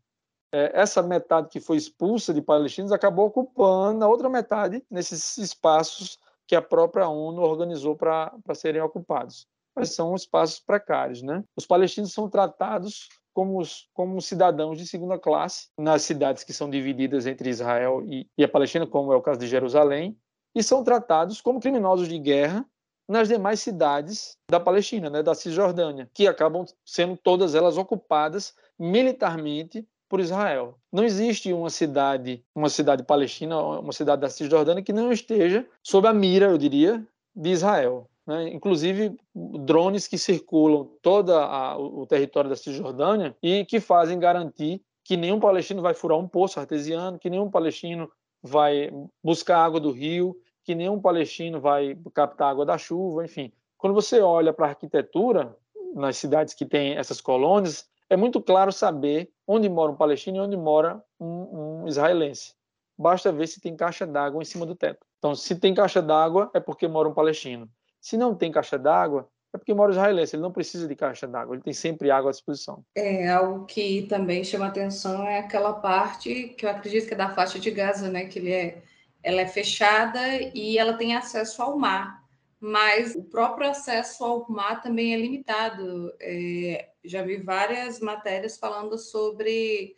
[0.52, 6.56] essa metade que foi expulsa de palestinos acabou ocupando a outra metade nesses espaços que
[6.56, 9.46] a própria ONU organizou para serem ocupados.
[9.74, 11.22] Mas são espaços precários.
[11.22, 11.44] Né?
[11.56, 13.62] Os palestinos são tratados como,
[13.94, 18.48] como cidadãos de segunda classe nas cidades que são divididas entre Israel e, e a
[18.48, 20.18] Palestina, como é o caso de Jerusalém,
[20.54, 22.66] e são tratados como criminosos de guerra
[23.08, 29.86] nas demais cidades da Palestina, né, da Cisjordânia, que acabam sendo todas elas ocupadas militarmente
[30.10, 30.74] por Israel.
[30.92, 36.08] Não existe uma cidade, uma cidade palestina, uma cidade da Cisjordânia que não esteja sob
[36.08, 38.10] a mira, eu diria, de Israel.
[38.26, 38.48] Né?
[38.52, 41.32] Inclusive drones que circulam todo
[41.78, 46.58] o território da Cisjordânia e que fazem garantir que nenhum palestino vai furar um poço
[46.58, 48.10] artesiano, que nenhum palestino
[48.42, 48.90] vai
[49.22, 53.52] buscar água do rio, que nenhum palestino vai captar água da chuva, enfim.
[53.78, 55.56] Quando você olha para a arquitetura
[55.94, 60.40] nas cidades que têm essas colônias, é muito claro saber onde mora um palestino e
[60.40, 62.54] onde mora um, um israelense.
[62.96, 65.04] Basta ver se tem caixa d'água em cima do teto.
[65.18, 67.68] Então, se tem caixa d'água, é porque mora um palestino.
[68.00, 71.56] Se não tem caixa d'água, é porque mora israelense, ele não precisa de caixa d'água,
[71.56, 72.84] ele tem sempre água à disposição.
[72.94, 77.30] É, algo que também chama atenção é aquela parte que eu acredito que é da
[77.30, 78.82] faixa de Gaza, né, que ele é,
[79.20, 80.20] ela é fechada
[80.54, 82.22] e ela tem acesso ao mar,
[82.60, 86.12] mas o próprio acesso ao mar também é limitado.
[86.20, 89.96] É, já vi várias matérias falando sobre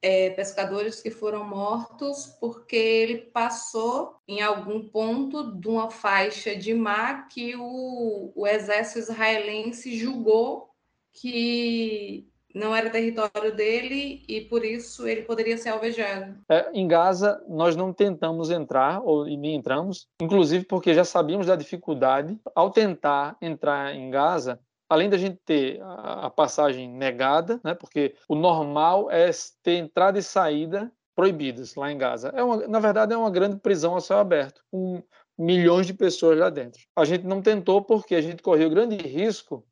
[0.00, 6.72] é, pescadores que foram mortos porque ele passou em algum ponto de uma faixa de
[6.72, 10.70] mar que o, o exército israelense julgou
[11.12, 16.36] que não era território dele e por isso ele poderia ser alvejado.
[16.48, 21.56] É, em Gaza, nós não tentamos entrar, ou nem entramos, inclusive porque já sabíamos da
[21.56, 22.38] dificuldade.
[22.54, 28.36] Ao tentar entrar em Gaza, além da gente ter a passagem negada, né, porque o
[28.36, 29.30] normal é
[29.62, 32.28] ter entrada e saída proibidas lá em Gaza.
[32.34, 35.02] É uma, na verdade, é uma grande prisão a céu aberto, com
[35.38, 36.82] milhões de pessoas lá dentro.
[36.94, 39.64] A gente não tentou porque a gente correu grande risco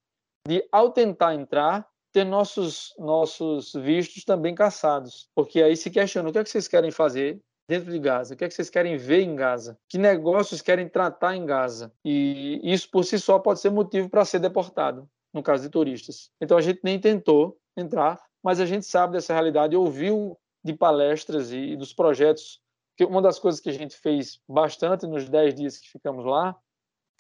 [0.47, 5.29] de, ao tentar entrar, ter nossos, nossos vistos também caçados.
[5.35, 8.37] Porque aí se questiona o que é que vocês querem fazer dentro de Gaza, o
[8.37, 11.93] que é que vocês querem ver em Gaza, que negócios querem tratar em Gaza.
[12.05, 16.31] E isso por si só pode ser motivo para ser deportado, no caso de turistas.
[16.41, 21.53] Então a gente nem tentou entrar, mas a gente sabe dessa realidade, ouviu de palestras
[21.53, 22.61] e dos projetos,
[22.97, 26.57] que uma das coisas que a gente fez bastante nos 10 dias que ficamos lá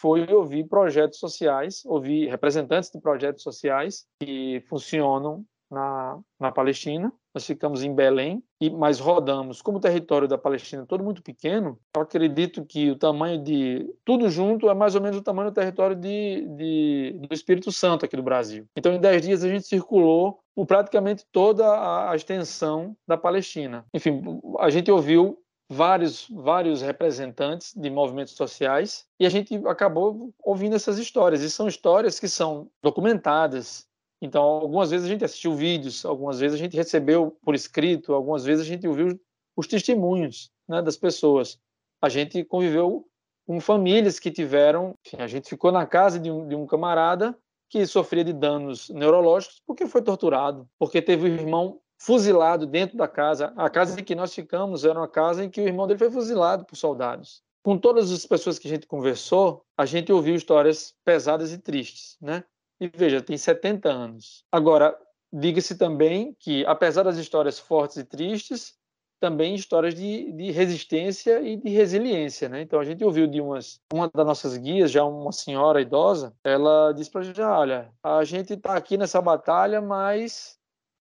[0.02, 7.12] foi ouvir projetos sociais, ouvir representantes de projetos sociais que funcionam na, na Palestina.
[7.32, 9.62] Nós ficamos em Belém, e mas rodamos.
[9.62, 13.88] Como o território da Palestina é todo muito pequeno, eu acredito que o tamanho de
[14.04, 18.04] tudo junto é mais ou menos o tamanho do território de, de do Espírito Santo
[18.04, 18.66] aqui do Brasil.
[18.76, 23.86] Então, em 10 dias, a gente circulou por praticamente toda a, a extensão da Palestina.
[23.94, 24.20] Enfim,
[24.58, 25.38] a gente ouviu
[25.72, 31.40] vários, vários representantes de movimentos sociais e a gente acabou ouvindo essas histórias.
[31.40, 33.86] E são histórias que são documentadas.
[34.20, 38.44] Então, algumas vezes a gente assistiu vídeos, algumas vezes a gente recebeu por escrito, algumas
[38.44, 39.18] vezes a gente ouviu
[39.56, 41.58] os testemunhos né, das pessoas.
[42.00, 43.06] A gente conviveu
[43.46, 44.94] com famílias que tiveram.
[45.06, 47.36] Enfim, a gente ficou na casa de um, de um camarada
[47.70, 53.06] que sofria de danos neurológicos porque foi torturado, porque teve o irmão fuzilado dentro da
[53.06, 53.52] casa.
[53.56, 56.10] A casa em que nós ficamos era uma casa em que o irmão dele foi
[56.10, 57.42] fuzilado por soldados.
[57.62, 62.16] Com todas as pessoas que a gente conversou, a gente ouviu histórias pesadas e tristes,
[62.20, 62.42] né?
[62.80, 64.44] E veja, tem 70 anos.
[64.50, 64.98] Agora,
[65.32, 68.74] diga-se também que, apesar das histórias fortes e tristes,
[69.20, 72.62] também histórias de, de, resistência e de resiliência, né?
[72.62, 76.90] Então a gente ouviu de umas, uma das nossas guias, já uma senhora idosa, ela
[76.90, 80.58] disse para a gente, olha, a gente está aqui nessa batalha, mas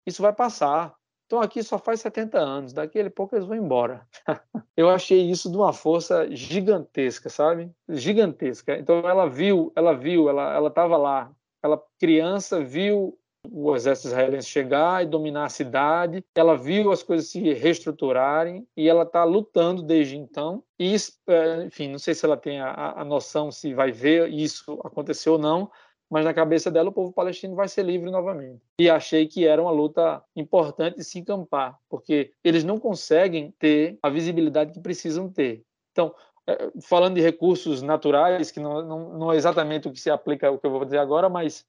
[0.05, 0.93] isso vai passar.
[1.25, 4.07] Então aqui só faz 70 anos, daqui a pouco eles vão embora.
[4.77, 7.71] Eu achei isso de uma força gigantesca, sabe?
[7.89, 8.77] Gigantesca.
[8.77, 11.31] Então ela viu, ela viu, ela ela estava lá.
[11.63, 13.17] Ela criança viu
[13.51, 16.23] o exército israelense chegar e dominar a cidade.
[16.35, 20.63] Ela viu as coisas se reestruturarem e ela está lutando desde então.
[20.79, 20.95] E,
[21.27, 25.29] é, enfim, não sei se ela tem a, a noção se vai ver isso acontecer
[25.29, 25.69] ou não,
[26.09, 28.61] mas na cabeça dela o povo palestino vai ser livre novamente.
[28.79, 34.09] E achei que era uma luta importante se encampar, porque eles não conseguem ter a
[34.09, 35.63] visibilidade que precisam ter.
[35.91, 36.13] Então,
[36.47, 40.51] é, falando de recursos naturais, que não, não, não é exatamente o que se aplica
[40.51, 41.65] o que eu vou dizer agora, mas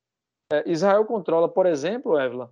[0.53, 2.51] é, Israel controla, por exemplo, Evla,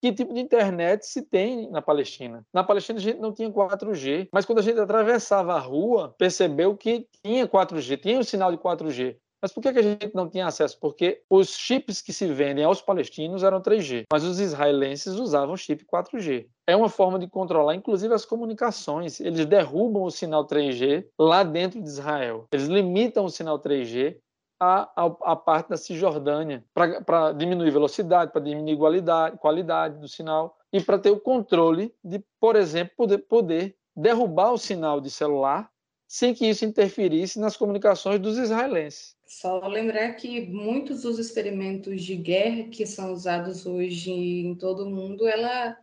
[0.00, 2.44] que tipo de internet se tem na Palestina.
[2.52, 6.76] Na Palestina a gente não tinha 4G, mas quando a gente atravessava a rua, percebeu
[6.76, 9.16] que tinha 4G, tinha um sinal de 4G.
[9.40, 10.78] Mas por que, a gente não tinha acesso?
[10.80, 15.84] Porque os chips que se vendem aos palestinos eram 3G, mas os israelenses usavam chip
[15.84, 16.48] 4G.
[16.66, 19.20] É uma forma de controlar, inclusive, as comunicações.
[19.20, 22.46] Eles derrubam o sinal 3G lá dentro de Israel.
[22.52, 24.18] Eles limitam o sinal 3G
[24.60, 24.90] à,
[25.22, 30.98] à, parte da Cisjordânia para diminuir velocidade, para diminuir qualidade, qualidade do sinal e para
[30.98, 35.70] ter o controle de, por exemplo, poder, poder derrubar o sinal de celular
[36.08, 39.17] sem que isso interferisse nas comunicações dos israelenses.
[39.28, 44.90] Só lembrar que muitos dos experimentos de guerra que são usados hoje em todo o
[44.90, 45.76] mundo, ela,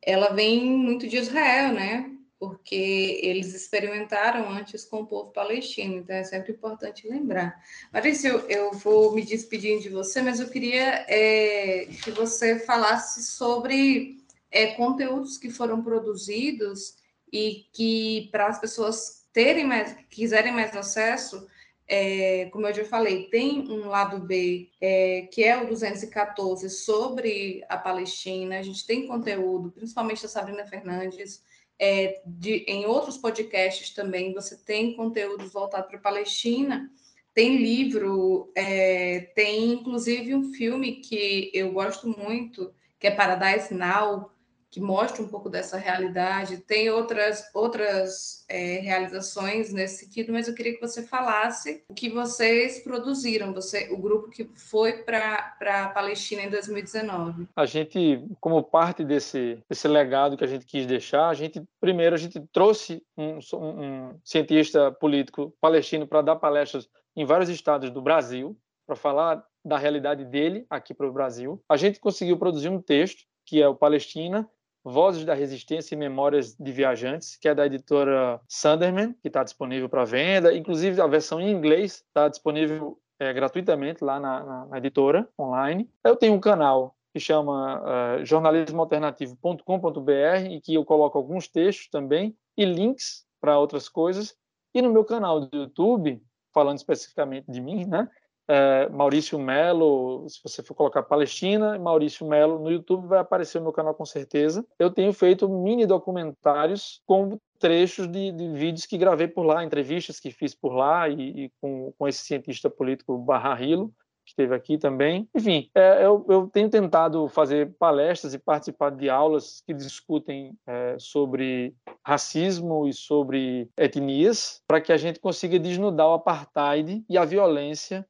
[0.00, 2.12] ela vem muito de Israel, né?
[2.38, 7.60] Porque eles experimentaram antes com o povo palestino, então é sempre importante lembrar.
[7.92, 13.24] Maurício, eu, eu vou me despedindo de você, mas eu queria é, que você falasse
[13.24, 14.18] sobre
[14.52, 16.94] é, conteúdos que foram produzidos
[17.32, 21.44] e que para as pessoas terem mais, quiserem mais acesso,
[21.86, 27.62] é, como eu já falei, tem um lado B, é, que é o 214, sobre
[27.68, 28.58] a Palestina.
[28.58, 31.42] A gente tem conteúdo, principalmente da Sabrina Fernandes.
[31.78, 36.90] É, de, em outros podcasts também, você tem conteúdo voltado para a Palestina.
[37.34, 44.30] Tem livro, é, tem inclusive um filme que eu gosto muito, que é Paradise Now,
[44.74, 46.56] que mostra um pouco dessa realidade.
[46.56, 52.10] Tem outras, outras é, realizações nesse sentido, mas eu queria que você falasse o que
[52.10, 57.46] vocês produziram, você, o grupo que foi para a Palestina em 2019.
[57.54, 62.16] A gente, como parte desse, desse legado que a gente quis deixar, a gente primeiro
[62.16, 68.02] a gente trouxe um, um cientista político palestino para dar palestras em vários estados do
[68.02, 71.62] Brasil, para falar da realidade dele aqui para o Brasil.
[71.68, 74.48] A gente conseguiu produzir um texto que é o Palestina,
[74.84, 79.88] Vozes da Resistência e Memórias de Viajantes, que é da editora Sunderman, que está disponível
[79.88, 80.54] para venda.
[80.54, 85.88] Inclusive, a versão em inglês está disponível é, gratuitamente lá na, na, na, editora online.
[86.04, 92.36] Eu tenho um canal que chama uh, jornalismoalternativo.com.br e que eu coloco alguns textos também
[92.56, 94.36] e links para outras coisas.
[94.74, 96.22] E no meu canal do YouTube,
[96.52, 98.08] falando especificamente de mim, né?
[98.48, 103.64] É, Maurício Melo, se você for colocar Palestina, Maurício Melo no YouTube vai aparecer no
[103.64, 104.64] meu canal com certeza.
[104.78, 110.20] Eu tenho feito mini documentários com trechos de, de vídeos que gravei por lá, entrevistas
[110.20, 113.92] que fiz por lá e, e com, com esse cientista político Barrahilo
[114.24, 115.28] que esteve aqui também.
[115.34, 120.96] Enfim, é, eu, eu, tenho tentado fazer palestras e participar de aulas que discutem é,
[120.98, 127.24] sobre racismo e sobre etnias, para que a gente consiga desnudar o apartheid e a
[127.24, 128.06] violência